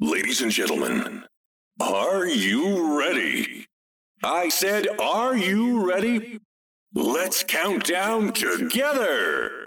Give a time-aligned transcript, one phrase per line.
[0.00, 1.24] Ladies and gentlemen,
[1.80, 3.66] are you ready?
[4.22, 6.38] I said, are you ready?
[6.94, 9.66] Let's count down together.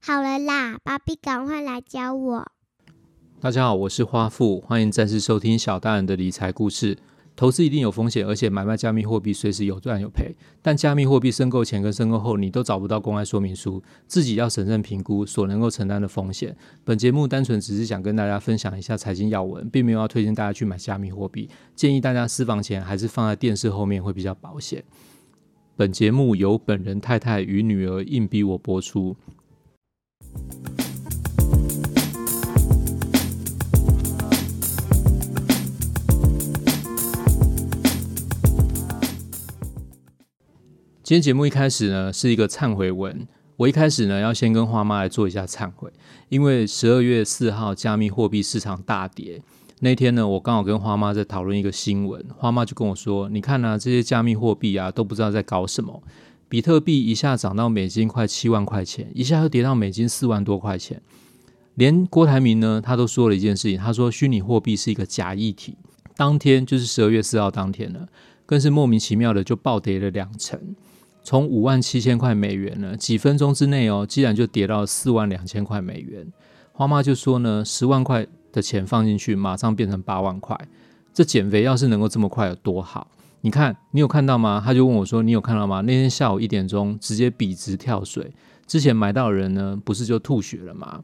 [0.00, 2.46] 好了啦，芭比，赶快来教我。
[3.38, 6.96] 大家好，我是花富，欢迎再次收听小大人的理财故事。
[7.36, 10.34] 投资一定有风险，而且买卖加密货币随时有赚有赔。
[10.62, 16.56] 但加密货币申购前跟申购后，你都找不到公开说明书，自己要审慎评估所能够承担的风险。
[16.82, 21.48] 本节目单纯只是想跟大家分享一下财经要闻，并没有要推荐大家去买加密货币。
[21.74, 24.82] 建议大家私房钱还是放在电视后面会比较保险。
[25.76, 29.14] 本节目由本人太太与女儿硬逼我播出。
[41.06, 43.28] 今天节目一开始呢，是一个忏悔文。
[43.58, 45.88] 我一开始呢，要先跟花妈来做一下忏悔，
[46.28, 49.40] 因为十二月四号加密货币市场大跌
[49.78, 56.02] 那天呢，我刚好跟花妈在讨论一个新闻，花妈就跟我说：“你看呢，这些加密货币啊，都不知道在搞什么。
[56.48, 61.00] 比特币一下涨到美金快七万块钱，一下又跌到美金四万多块钱。
[61.76, 65.76] 连郭台铭呢，他都说了一件事情，他说虚拟货币是一个假议题。
[66.16, 68.08] 当天就是十二月四号当天呢，
[68.44, 70.60] 更是莫名其妙的就暴跌了两成。”
[71.26, 76.24] 从五万七千块美元呢，几分钟之内哦，竟然就跌到四万两千块美元。
[76.70, 80.56] 花妈就说呢，十万块的钱放进去，马上变成八万块。
[81.12, 83.08] 这减肥要是能够这么快有多好？
[83.40, 84.62] 你看，你有看到吗？
[84.64, 88.32] 他就问我说：“你有看到吗？”那天下午一点钟，直接笔直跳水。
[88.64, 91.02] 之前买到的人呢，不是就吐血了吗？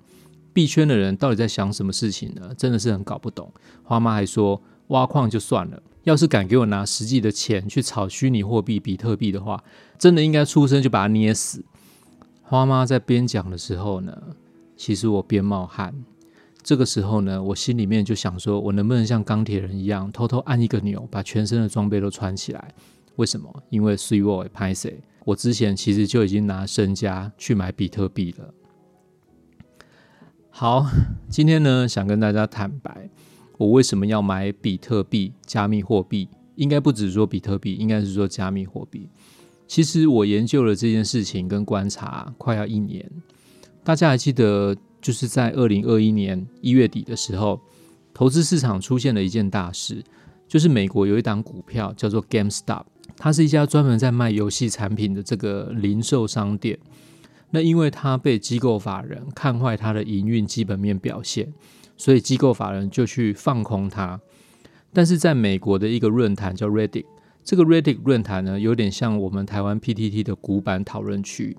[0.52, 2.54] 币圈的人到底在想什么事情呢？
[2.56, 3.52] 真的是很搞不懂。
[3.82, 5.82] 花妈还说，挖矿就算了。
[6.04, 9.62] 要是敢给我拿实际的钱去炒虚拟货币比特币的话，
[10.02, 11.64] 真的应该出生就把他捏死。
[12.42, 14.20] 花妈在边讲的时候呢，
[14.76, 15.94] 其实我边冒汗。
[16.60, 22.74] 这个时候呢，我心里面就想说，我能不能像钢铁人一样，偷偷按一个钮，把全身的装备都穿起来？
[23.14, 23.62] 为什么？
[23.70, 24.92] 因为 three w o r p
[25.24, 28.52] 我之前其实就已经拿身家去买比特币了。
[30.50, 30.84] 好，
[31.30, 33.08] 今天呢，想跟大家坦白。
[33.56, 36.28] 我为什么要买比特币、加密货币？
[36.56, 39.08] 应该不只是说比特币，应该是说加密货币。
[39.72, 43.10] 其实我研究了这件事情跟观察快要一年。
[43.82, 47.58] 大家还记得，就是在二零二一年一月底的时候，
[48.12, 50.04] 投资市场出现了一件大事，
[50.46, 52.84] 就是美国有一档股票叫做 GameStop，
[53.16, 56.78] 它是一家专门在卖游戏产品的这个零售商店。
[57.48, 61.50] 那因为它被机构法人看坏它的营运基本面表现。
[61.96, 64.20] 所以机构法人就去放空它，
[64.92, 67.06] 但是在美国的一个论坛叫 Reddit，
[67.44, 71.56] 这个 Reddit 论坛呢，有点像我们台湾 PTT 的古板讨论区。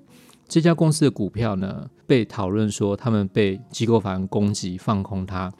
[0.48, 5.52] 这家公司的股票呢，被讨论说他们被机构法人攻击放空它，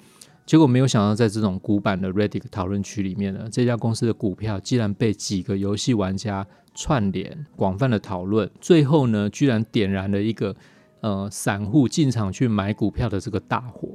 [0.47, 10.55] 结果没有想到在这种古板的 Reddit 讨论区里面呢，这家公司的股票竟然被几个游戏玩家串联广泛的讨论，最后呢，居然点燃了一个
[11.01, 13.89] 呃散户进场去买股票的这个大火。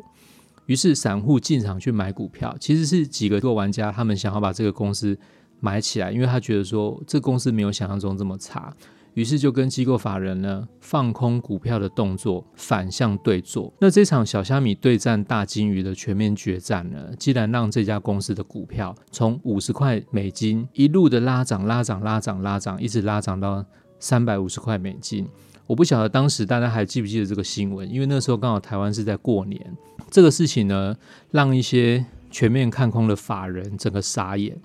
[0.65, 5.17] 于是散户进场去买股票，其实是几个个玩家，他们想要把这个公司
[5.59, 8.73] 买起来，因为他觉得说这公司没有想象中这么差，
[9.13, 13.73] 于是就跟机构法人呢放空股票的动作反向对坐。
[13.79, 23.65] 那这场小虾米对战大金鱼的全面决战呢，既然让这家公司的股票从五十块美金一路的拉涨、拉涨、拉涨、拉涨，一直拉涨到
[23.99, 25.27] 三百五十块美金。
[25.67, 29.77] 我不晓得当时大家还记不记得这个新闻，因为那时候刚好台湾是在过年。
[30.09, 30.95] 这个事情呢，
[31.29, 34.59] 让一些全面看空的法人整个傻眼，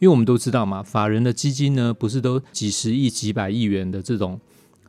[0.00, 4.40] 因为我们都知道嘛，法人的基金呢，不是都几十亿、几百亿元的这种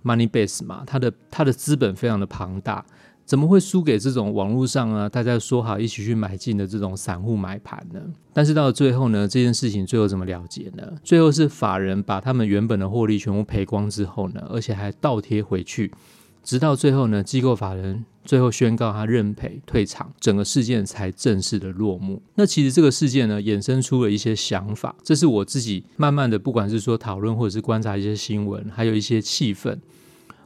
[0.04, 2.84] money base 嘛，它的它的资本非常的庞大，
[3.26, 8.00] 怎么会输给这种网络上啊，大家说好一起去买进的这种散户买盘呢？
[8.32, 10.94] 但是到最后呢，这件事情最后怎么了结呢？
[11.04, 15.92] 最后是法人把他们原本的获利全部赔光之后呢，而且还倒贴回去。
[16.44, 22.22] 直到最后呢，机构法人最后宣告他认赔退场，整个事件才正式的落幕。
[22.36, 29.78] 那其实这个事件呢，衍生出了一些想法，这是我自己慢慢的，不管是说讨论或者是观察一些新闻，还有一些气氛，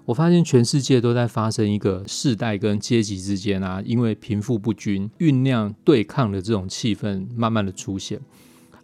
[0.05, 8.19] 我发现全世界都在发生一个世代跟阶级之间啊，因为贫富不均酝酿对抗的这种气氛，慢慢的出现。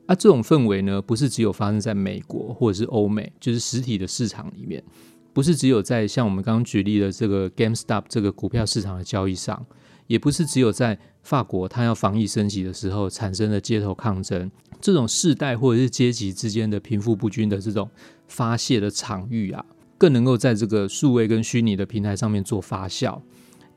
[0.08, 4.84] 啊，这种氛围呢，不是只有发生在美国或者是欧美，就是实体的市场里面。
[5.34, 9.66] 不是只有在像我们刚刚举例的这个 GameStop 这个股票市场的交易上，
[10.08, 14.52] 也不是只有在法国它要防疫升级的时候产生的街头抗争，
[14.82, 17.90] 这种世代或者是阶级之间的贫富不均的这种
[18.28, 19.66] 发泄的场域啊，
[19.98, 23.22] 更能够在这个数位跟虚拟的平台上面做发酵。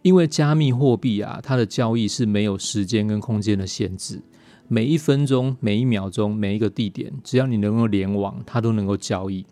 [0.03, 4.21] 因为加密货币啊，它的交易是没有时间跟空间的限制，
[4.69, 9.47] 每一分钟、每一秒钟、每一个地点，只要你能够联网，它都能够交易。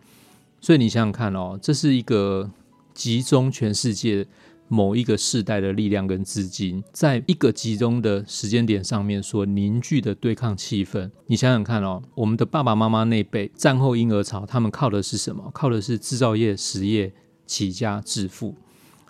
[0.63, 2.49] 所以你想想看哦，这是一个
[2.93, 4.25] 集中全世界
[4.69, 11.11] 某一个世代的力量跟资金，在一个集中的时间点上面所凝聚的对抗气氛。
[11.27, 15.51] 你想想看哦，我们的爸爸妈妈那辈战后婴儿潮，他们靠的是什么？
[15.53, 17.11] 靠的是制造业、实业
[17.45, 18.55] 起家致富。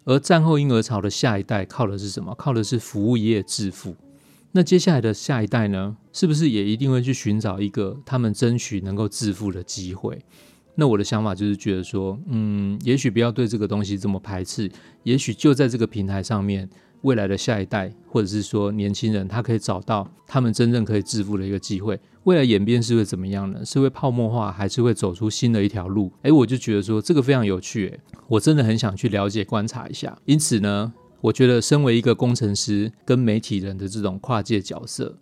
[0.06, 2.34] 而战后婴儿潮的下一代靠的是什么？
[2.34, 3.96] 靠的是服务业致富。
[4.54, 5.98] 那接下来的下一代呢？
[6.12, 10.20] 是不是也一定会去寻找一个他们争取能够致富的机会？
[10.76, 14.70] 那我的想法就是觉得说，嗯，也许不要对这个东西这么排斥，
[15.04, 16.68] 也许就在这个平台上面，
[17.02, 22.00] 未来的下一代或者是说年轻人，他可以找到他们真正可以致富的一个机会。
[22.24, 23.64] 未来演变是会怎么样呢？
[23.64, 26.12] 是会泡沫化，还是会走出新的一条路？
[26.24, 30.18] 诶，我就觉得说这个非常有趣，诶，我真的很想去了解观察一下。
[30.26, 30.92] 因此呢，
[31.22, 35.18] 我觉得身为一个工程师跟媒体人的这种跨界角色，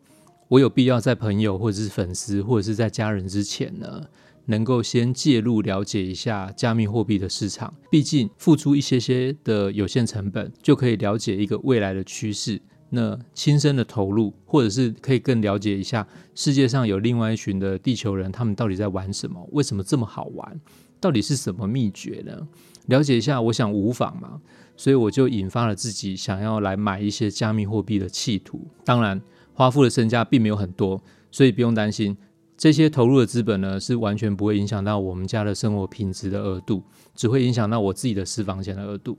[0.47, 4.03] 我有必要在朋友或者是粉丝或者是在家人之前呢。
[4.45, 12.61] 能够先介入了解一下加密货币的市场，毕竟付出一些些的有限成本，就可以了解一个未来的趋势。
[12.93, 16.05] 那亲身的投入，或者是可以更了解一下
[16.35, 19.47] 世界上有另外一群的地球人，他们到底在玩什么？
[19.53, 20.59] 为什么这么好玩？
[20.99, 22.47] 到底是什么秘诀呢？
[22.87, 24.41] 了解一下，我想无妨嘛。
[24.75, 28.67] 所以我就引发了自己想要来买一些加密货币的企图。
[28.83, 29.21] 当然，
[29.53, 31.01] 花富的身家并没有很多，
[31.31, 32.17] 所以不用担心。
[32.61, 36.83] 这些投入的资本呢，是完全不会影响到我们家的生活品质的额度，
[37.15, 39.17] 只会影响到我自己的私房钱的额度。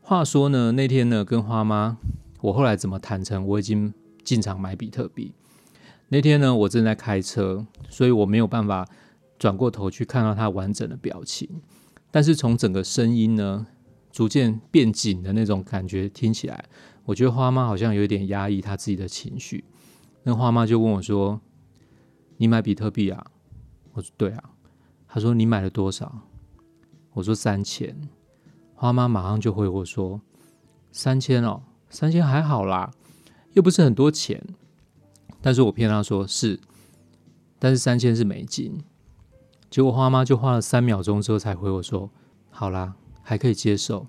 [0.00, 1.98] 话说呢，那天呢，跟花妈，
[2.40, 3.94] 我后来怎么坦诚我已经
[4.24, 5.32] 进场买比特币？
[6.08, 8.84] 那天呢，我正在开车，所以我没有办法
[9.38, 11.48] 转过头去看到他完整的表情。
[12.10, 13.66] 但是从整个声音呢，
[14.10, 16.64] 逐渐变紧的那种感觉听起来，
[17.04, 19.64] 我觉得花妈好像有点压抑她自己的情绪。
[20.22, 21.40] 那花妈就问我说
[22.38, 23.26] ：“你买比特币啊？”
[23.92, 24.50] 我说：“对啊。”
[25.08, 26.22] 她说：“你买了多少？”
[27.14, 28.08] 我说：“三千。”
[28.74, 30.20] 花妈马上就回我说
[30.92, 32.92] ：“三千哦，三千还好啦，
[33.52, 34.42] 又不是很多钱。”
[35.40, 36.60] 但是我骗她说是，
[37.58, 38.82] 但是三千是美金。
[39.70, 42.10] 结果花妈就花了三秒钟之后才回我说
[42.50, 44.06] ：“好啦，还可以接受。”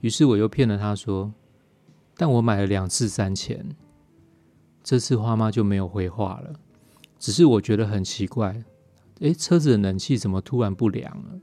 [0.00, 1.32] 于是我又骗了她说
[2.16, 3.76] ：“但我买了两次三千。”
[4.82, 6.54] 这次花妈就没有回话了，
[7.18, 8.62] 只是我觉得很奇怪，
[9.18, 11.40] 诶，车子的冷气怎么突然不凉了？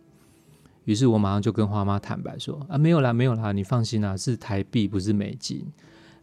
[0.85, 5.71] 于是我马上就跟花妈坦白说：“啊，没有啦，没有啦，你放心啦，是台币不是美金。”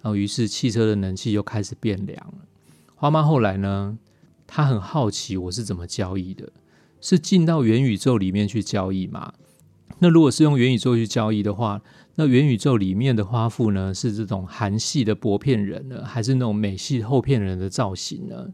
[0.01, 2.39] 然后于是汽车的冷气又开始变凉了。
[2.95, 3.99] 花妈后来呢，
[4.47, 6.51] 她很好奇我是怎么交易的。
[7.05, 9.35] 是进到元宇宙里面去交易吗？
[9.99, 11.83] 那如果是用元宇宙去交易的话，
[12.15, 18.47] 那元宇宙里面的花富呢，是这种韩系的薄片人呢，还是那种美系厚片人的造型呢？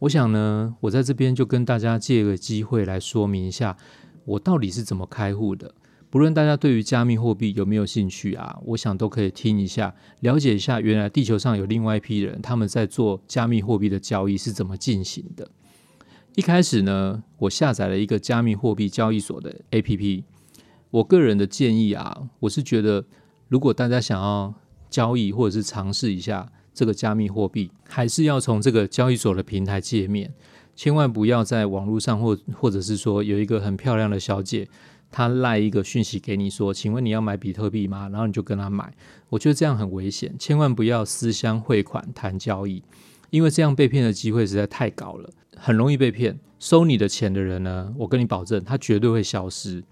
[0.00, 3.78] 我想呢，我在这边就跟大家借个机会来说明一下，
[4.26, 5.74] 我到底是怎么开户的。
[6.10, 15.50] 不论大家对于加密货币有没有兴趣啊，我想都可以听一下，了解一下原来地球上有另外一批人，他们在做加密货币的交易是怎么进行的。
[16.34, 20.24] 一开始呢，我下载了一个加密货币交易所的 APP。
[20.90, 23.04] 我个人的建议啊，我是觉得，
[23.48, 24.54] 如果大家想要
[24.88, 30.32] 交易或者是尝试一下这个加密货币，还是要从这个交易所的平台界面，
[30.74, 34.66] 千万不要在网络上或或者是说有一个很漂亮的小姐，
[35.10, 38.08] 她赖一个讯息给你说，请问你要买比特币吗？
[38.08, 38.94] 然后你就跟她买，
[39.28, 42.82] 我觉得这样很危险，千万不要私相汇款谈交易，
[43.32, 45.30] 因为这样被骗的机会实在太高了。
[45.56, 49.82] 很容易被骗，收你的钱的人呢，我跟你保证，他绝对会消失，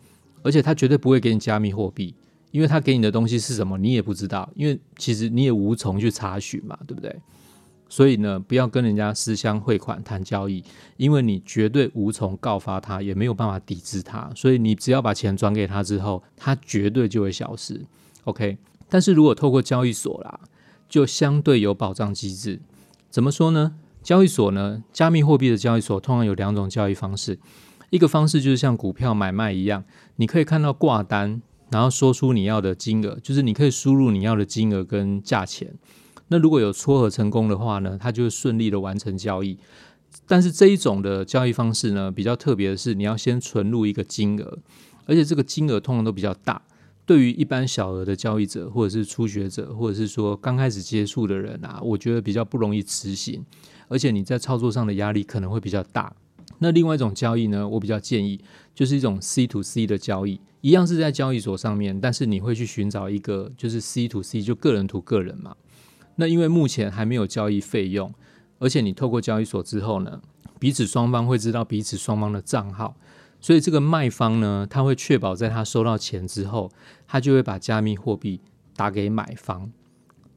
[0.43, 2.15] 而且他绝对不会给你加密货币，
[2.51, 7.15] 因为他给你的东西是什么，你也不知道，因为其实你也无从去查询嘛，对不对？
[7.89, 10.63] 所以呢，不要跟人家私相汇款谈交易，
[10.99, 17.81] 因为你绝对无从告发他，也没有办法抵制他，所以你只要把钱转给他之后，他绝对就会消失。
[18.25, 20.41] OK，但是如果透过交易所啦，
[20.89, 22.61] 就相对有保障机制，
[23.11, 23.75] 怎么说呢？
[24.05, 27.39] 交易所呢，加密货币的交易所通常有两种交易方式，
[27.91, 29.85] 一个方式就是像股票买卖一样，
[30.17, 35.75] 你可以看到挂单，然后说出你要的金额，就是你可以输入你要的金额跟价钱。
[36.29, 39.59] 那如果有撮合成功的话呢，它就会顺利的完成交易。
[40.27, 44.59] 但是这一种的交易方式呢，比较特别的是，你要先存入一个金额，
[45.07, 46.63] 而且这个金额通常都比较大。
[47.11, 53.45] 对于一般小额的交易者，或者是初学者，或者是说刚开始接触的人啊，我觉得比较不容易执行。
[53.89, 56.15] 而且你在操作上的压力可能会比较大。
[56.61, 58.41] 那另外一种交易呢，我比较建议
[58.73, 65.57] 就是一种 C to C 的交易，一样是在交易所上面，但是你会去寻找一个就是 C to C，就个人图个人嘛。
[66.15, 68.15] 那因为目前还没有交易费用，
[68.61, 70.23] 而且你透过交易所之后呢，
[70.61, 72.95] 彼此双方会知道彼此双方的账号，
[73.41, 76.71] 所以这个卖方呢，他会确保在他收到钱之后，
[77.07, 78.41] 他就会把加密货币
[78.77, 79.71] 打给买方。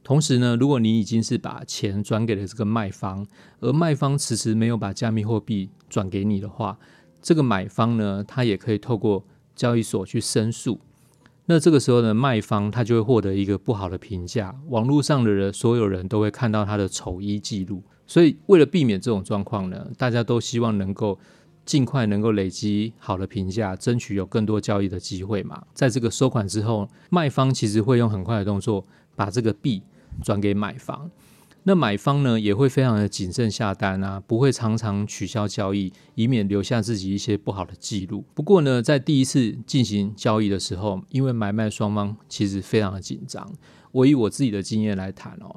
[0.02, 3.26] 同时呢，如果你已经是把钱转给了这个卖方，
[3.60, 6.78] 而卖方迟迟没有把加密货币转给你的话，
[7.22, 10.78] 这个买方呢，他也可以透过交易所去申诉。
[11.46, 17.82] 那这个时候呢，卖方他就会获得一个不好的评价，网络上的人所有人都会看到他的丑衣记录。
[18.06, 21.18] 所以为了避免这种状况呢，大家都希望能够
[21.64, 25.62] 尽快能够累积好的评价，争取有更多交易的机会嘛。
[25.72, 28.84] 在这个收款之后，卖方其实会用很快的动作
[29.16, 29.82] 把这个币。
[30.22, 31.10] 转给买方，
[31.64, 38.24] 那买方呢也会非常的谨慎下单啊，不会常常取消交易，以免留下自己一些不好的记录。
[38.32, 43.52] 不过呢，在第一次进行交易的时候，因为买卖双方其实非常的紧张，
[43.90, 45.56] 我以我自己的经验来谈哦。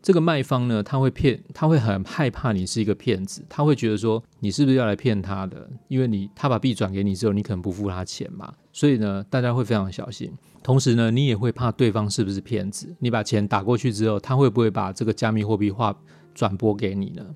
[0.00, 5.68] 这个卖方呢，他会骗，他会很害怕你是一个骗子，他会觉得说你是不是要来骗他的？
[5.88, 10.32] 因为你他把币转给你之后，你可能不付他钱嘛，所以呢，大家会非常小心。
[10.62, 12.94] 同时呢，你也会怕对方是不是骗子？
[13.00, 15.94] 你把钱打过去之后，他会不会把这个加密货币化
[16.32, 17.26] 转播给你呢？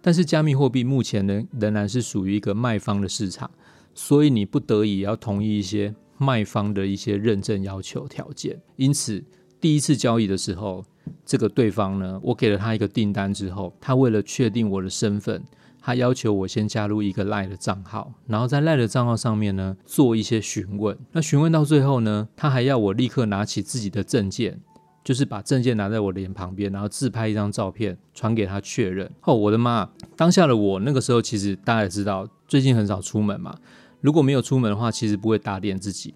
[0.00, 3.50] 但是加密货币目前仍，仍然是属于一个卖方的市场，
[3.94, 8.60] 所以你不得已要同意一些卖方的一些认证要求条件。
[8.76, 9.24] 因此，
[9.60, 10.84] 第一次交易的时候。
[11.24, 15.42] 这个对方呢，我给了他一个订单之后，他为了确定我的身份，
[15.80, 20.96] 他要求我先加入一个赖的账号，然后在赖的账号上面呢做一些询问。
[21.12, 24.60] 那询问到最后呢，他还要我立刻拿起自己的证件，
[25.04, 29.10] 就是把证件拿在我脸旁边，然后自拍一张照片传给他确认。
[29.22, 29.88] 哦，我的妈！
[30.16, 33.56] 当下的我那个时候其实大家也知道，最近很少出门嘛。
[34.00, 36.14] 如果没有出门的话，其实不会打点自己。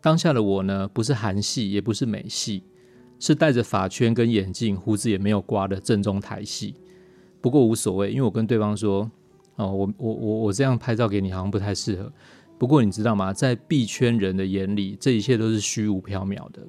[0.00, 2.64] 当下的我呢，不是韩系，也不是美系。
[3.22, 6.74] 是戴着发圈跟眼镜，胡子也没有刮的正宗台戏。
[7.40, 9.08] 不过无所谓，因为我跟对方说
[9.54, 12.12] ：“哦，我我我我这样拍照给你好像不太适合。”
[12.58, 13.32] 不过你知道吗？
[13.32, 16.66] 在币圈人的眼里，这一切都是虚无缥缈的。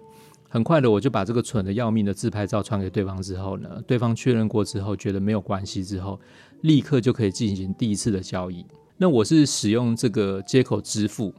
[0.48, 6.20] 很快的，我就把这个蠢的要命的自拍照传给对方之后呢，对方确认过之后，觉得没有关系之后，
[6.62, 8.64] 立刻就可以进行第一次的交易。
[8.98, 11.34] 那我是使用这个接口支付，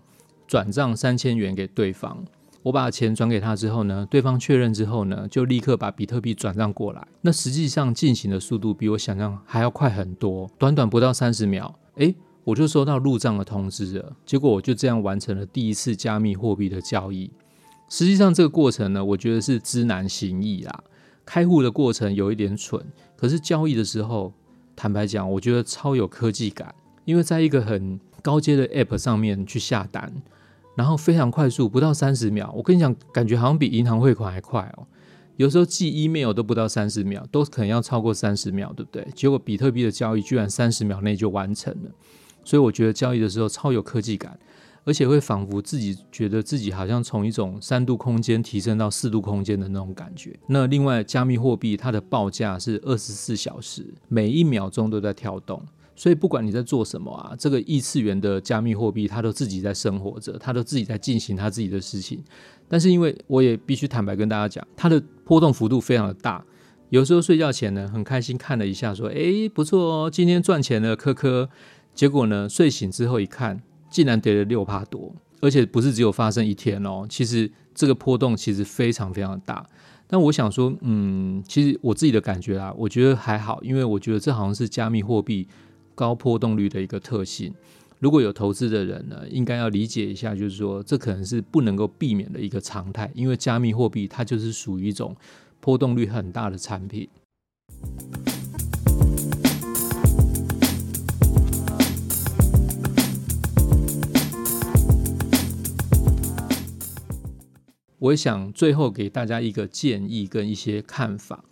[0.48, 2.24] 转账三千元给对方。
[2.64, 7.06] 我把钱转给他之后呢，对方确认之后呢，就立刻把比特币转账过来。
[7.20, 14.16] 那实际上进行的速度比我想象还要快很多，短短不到三十秒，诶，我就收到入账的通知了。
[14.24, 17.30] 结果我就这样完成了第一次加密货币的交易。
[17.90, 20.82] 实际上这个过程呢，我觉得是知难行易啦。
[21.26, 22.82] 开户的过程有一点蠢，
[23.14, 24.32] 可是交易的时候，
[24.74, 30.10] 坦白讲，我觉得超有科技感，因为在一个很高阶的 App 上面去下单。
[30.74, 32.52] 然后非常快速，不到三十秒。
[32.56, 34.86] 我跟你讲，感觉好像比银行汇款还快哦。
[35.36, 39.06] 有时候寄 email 都不到三十秒，都可能要超过三十秒，对不对？
[39.14, 41.90] 结果比特币的交易居然三十秒内就完成了，
[42.44, 44.38] 所以我觉得交易的时候超有科技感，
[44.84, 50.38] 而且会仿佛自己觉得自己好像从一种三度空间提升到四度空间的那种感觉。
[50.46, 55.60] 那另外，加密货币它的报价是二十四小时，每一秒钟都在跳动。
[55.96, 62.22] 所以不管你在做什么啊，这个异次元的加密货币，它都自己在生活着，它都自己在进行它自己的事情。
[62.68, 66.44] 但是因为我也必须坦白跟大家讲，它的波动幅度非常的大。
[66.90, 71.48] 有时候睡觉前呢，很开心看了一下，说：“诶，不错哦，今天赚钱了，科科。”
[71.94, 77.06] 结果呢，睡醒之后一看，竟然跌了六帕多，而且不是只有发生一天哦。
[77.08, 79.64] 其实这个波动其实非常非常大。
[80.06, 85.46] 但我想说，嗯，其实我自己的感觉啊，我觉得还好，因为我觉得这好像是加密货币。
[85.94, 87.54] 高波动率的一个特性，
[88.00, 95.16] 如果有投资的人呢，应该要理解一下，就是说这可能是不能够避免的一个常态，因为加密货币它就是属于一种
[95.60, 97.08] 波动率很大的产品。
[107.98, 111.42] 我想最后给大家一个建议跟一些看法。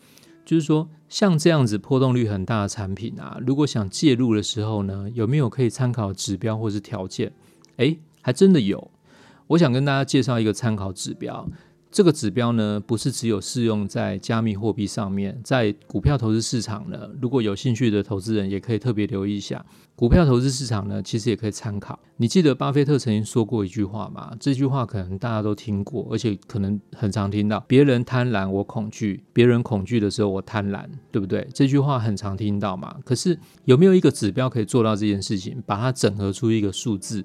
[0.53, 7.33] 就是说，像这样子波动率很大的产品啊，如果想介入的时候呢，有没有可以参考指标或是条件？
[7.79, 8.91] 哎，还真的有。
[9.47, 11.49] 我想跟大家介绍一个参考指标，
[11.93, 19.63] 这个指标呢，不是只有适用在加密货币上面，在股票投资市场呢，如果有兴趣的投资人，也可以特别留意一下。
[19.95, 22.01] 股票投资市场呢，其实也可以参考。
[22.17, 24.35] 你记得巴菲特曾经说过一句话吗？
[24.41, 31.47] 这句话可能大家都听过，而且可能很常听到：别人贪婪，我恐惧；别人恐惧的时候，我贪婪，对不对？
[31.53, 32.97] 这句话很常听到嘛。
[33.05, 37.23] 可是有没有一个指标可以做到这件事情，把它整合出一个数字，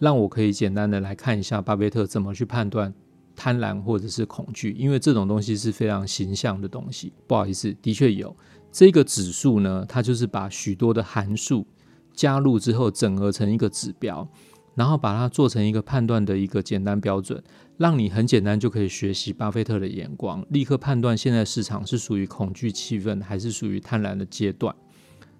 [0.00, 2.92] 让我可以简单的来看一下巴菲特怎么去判断？
[3.38, 7.12] 贪婪或者是恐惧，因为这种东西是非常形象的东西。
[7.28, 8.34] 不好意思，的确有
[8.72, 11.64] 这个指数呢，它就是把许多的函数
[12.12, 14.28] 加入之后，整合成一个指标，
[14.74, 17.40] 然后把它做成一个判断的一个简单标准，
[17.76, 24.74] 让你很简单就可以学习巴菲特的眼光，立刻判断现在市场是属于恐惧气氛还是属于贪婪的阶段。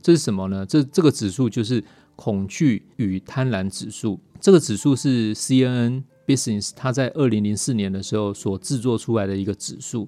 [0.01, 0.65] 这是什么呢？
[0.65, 1.83] 这这个指数就是
[2.15, 4.21] 恐惧与贪婪指数。
[4.41, 6.05] 这个指数是 CNN。
[6.29, 10.07] Business，它在二零零四年的时候所制作出来的一个指数，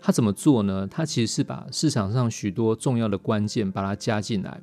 [0.00, 0.86] 它怎么做呢？
[0.88, 4.60] 它其实是把市场上许多重要的关键把它加进来，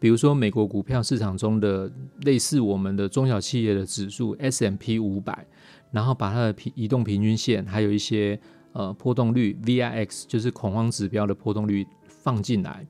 [0.00, 1.88] 比如说美国股票市场中的
[2.22, 5.46] 类似我们的中小企业的指数 S M P 五百，
[5.92, 8.36] 然后把它的平移动平均线，还有一些
[8.72, 12.84] 呃波动率 V I X，就是恐慌指标的波动率放进来，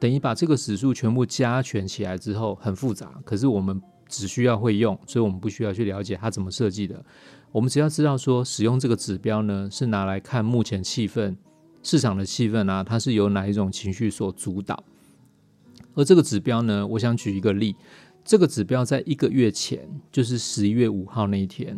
[0.00, 3.78] 等于把这个指数全部加权起来之后，很复杂，可是我们。
[4.08, 7.04] 只需要会用，所以我们不需要去了解它怎么设计的。
[7.52, 11.36] 我们只要知道说，使用这个指标呢，是拿来看目前气氛、
[11.82, 14.82] 市场的气氛啊，它是由哪一种情绪所主导。
[15.94, 17.74] 而这个指标呢，我想举一个例，
[18.24, 21.76] 这个指标在一个月前，就是十一月五号那一天，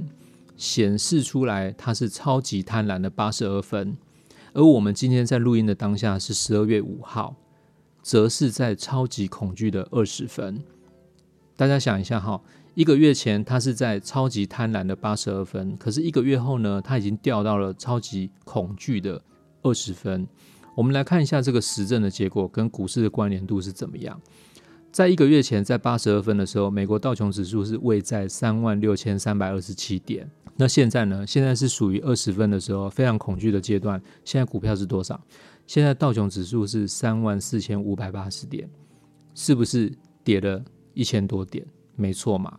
[0.57, 3.97] 显示出来它是超级贪婪的八十二分，
[4.53, 7.37] 而我们今天在录音的当下是十二月五号，
[8.03, 10.63] 则是在超级恐惧的二十分。
[11.61, 12.41] 大家想一下哈，
[12.73, 19.23] 一个月前它是在超级贪婪的八十二分，可是一个月后呢，它已经掉到了超级恐惧的
[19.61, 20.27] 二十分。
[20.75, 24.19] 我们来看一下这个实证的结果跟股市的关联度是怎么样。
[24.91, 30.31] 在一个月前，在八十二分的时候，美国道琼指数是位在三万六千三百二十七点。
[30.57, 31.27] 那现在呢？
[31.27, 34.01] 现在是属于二十分的时候，非常恐惧的阶段。
[34.25, 35.23] 现在股票是多少？
[35.67, 38.67] 现在道琼指数是三万四千五百八十点，
[39.35, 39.93] 是不是
[40.25, 40.65] 跌了？
[40.95, 41.67] 一千多点，
[41.97, 42.59] 没错嘛？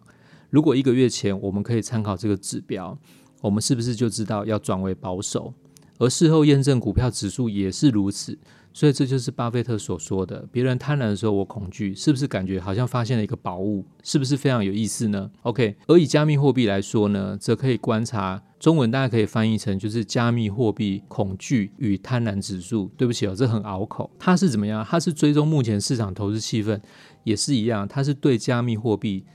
[0.50, 2.98] 如果一个月前我们可以参考这个指标，
[3.42, 5.54] 我们是不是就知道要转为保守？
[5.98, 8.38] 而事后验证股票指数也是如此。
[8.74, 13.86] 所以这就是巴菲特所说的：别人贪婪的时候，我恐惧，是不是感觉好像发现了一个宝物？
[14.02, 22.91] 是不是非常有意思呢？OK，而以加密货币来说呢，则可以观察中文，大家可以翻译成就是加密货币恐惧与贪婪指数。
[22.95, 24.08] 对不起哦，这很拗口。
[24.19, 24.86] 它是怎么样？
[24.88, 26.80] 它是追踪目前市场投资气氛，
[27.24, 29.26] 也是一样，它是对加密货币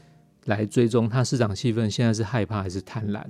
[0.44, 3.20] 来追踪它市场气氛现在是害怕还是贪婪。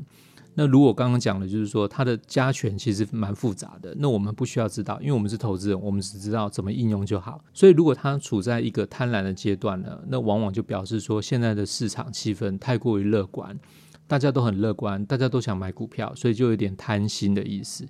[0.58, 7.42] 那如果刚刚讲的，就是说它的加权其实蛮复杂的，那我们不需要知道，因为我们是投资人，我们只知道怎么应用就好。
[7.54, 13.58] 所以如果它处在一个贪婪的阶段呢，那往往就表示说现在的市场气氛太过于乐观，
[14.06, 17.86] 大家都很乐观，大家都想买股票，所以就有点贪心的意思。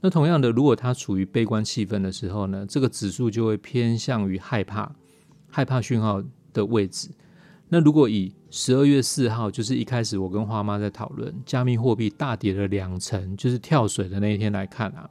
[0.00, 4.90] 那同样的，如果它处于悲观气氛的时候呢，这个指数就会偏向于害怕，
[5.48, 7.10] 害怕讯号的位置。
[7.68, 15.08] 那如果以十二月四号，就是一开始我跟花妈在讨论加密货币大跌了两成，就是跳水的那一天来看啊，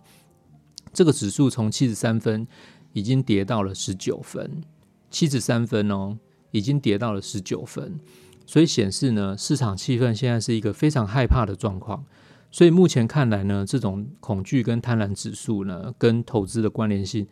[0.92, 2.46] 这个指数从七十三分
[2.92, 4.62] 已经跌到了十九分，
[5.10, 6.18] 七十三分哦，
[6.52, 7.98] 已经跌到了十九分，
[8.50, 12.04] 所以显示呢，市场气氛现在是一个非常害怕的状况。
[12.50, 17.28] 所以目前看来呢，这种恐惧跟贪婪指数呢，跟投资的关联性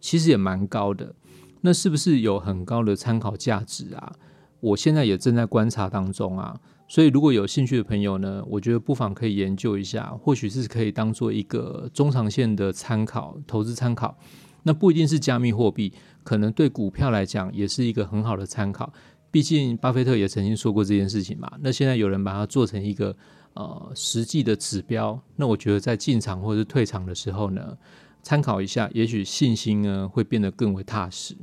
[0.00, 1.14] 其实也蛮高的。
[1.60, 4.14] 那是不是有很高的参考价值啊？
[4.60, 6.58] 我现在也正在观察当中啊，
[6.88, 14.16] 所以如果有兴趣的朋友呢，我觉得不妨可以研究一下，或许是可以当做一个中长线的参考、投资参考。
[14.62, 15.92] 那不一定是加密货币，
[16.24, 18.90] 可能对股票来讲也是一个很好的参考。
[19.32, 21.50] 毕竟巴菲特也曾经说过这件事情嘛。
[21.60, 23.16] 那现在有人把它做成一个
[23.54, 27.76] 呃实际的指标，那我觉得在进场或者是退场的时候呢，
[28.22, 31.34] 参考一下，也许信心呢会变得更为踏实。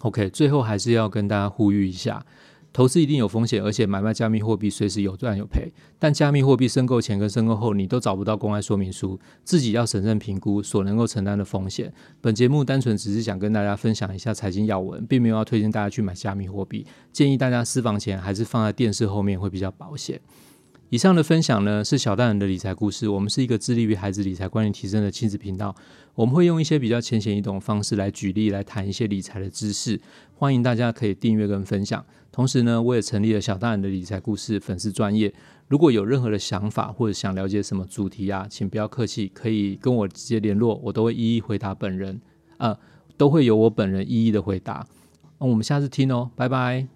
[0.00, 2.24] OK，最后还是要跟大家呼吁一下，
[2.72, 5.70] 投资一定有风险，而且买卖加密货币随时有赚有赔。
[5.98, 11.92] 但加密货币申购前跟申购后，你都找不到公开说明书，自己要审慎评估所能够承担的风险。
[12.20, 20.20] 本节目单纯只是想跟大家分享一下财经要闻，并没有要推荐大家去买加密货币，建议大家私房钱还是放在电视后面会比较保险。
[20.92, 23.08] 以上的分享呢，是小大人的理财故事。
[23.08, 25.74] 我们是一个致力于孩子理财观念提升的亲子频道。
[26.14, 29.98] 我们会用一些比较浅显易懂的方式来举例，来谈一些理财的知识。
[30.34, 32.04] 欢迎大家可以订阅跟分享。
[32.30, 35.32] 同时呢，我也成立了小大人的理财故事粉丝专业。
[35.66, 41.74] 如果有任何的想法或者想了解什么主题啊，请不要客气，可以跟我直接联络，我都会一一回答。
[41.74, 42.20] 本人，
[42.58, 42.78] 呃，
[43.16, 44.86] 都会由我本人一一的回答。
[45.38, 46.86] 那我们下次听哦，拜拜。